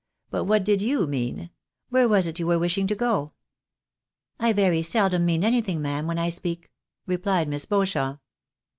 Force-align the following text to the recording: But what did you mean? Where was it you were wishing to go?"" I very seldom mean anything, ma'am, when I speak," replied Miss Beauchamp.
But 0.31 0.45
what 0.45 0.65
did 0.65 0.81
you 0.81 1.05
mean? 1.05 1.51
Where 1.89 2.09
was 2.09 2.25
it 2.25 2.39
you 2.39 2.47
were 2.47 2.57
wishing 2.57 2.87
to 2.87 2.95
go?"" 2.95 3.33
I 4.39 4.51
very 4.51 4.81
seldom 4.81 5.25
mean 5.27 5.43
anything, 5.43 5.79
ma'am, 5.79 6.07
when 6.07 6.17
I 6.17 6.29
speak," 6.29 6.71
replied 7.05 7.47
Miss 7.47 7.65
Beauchamp. 7.65 8.19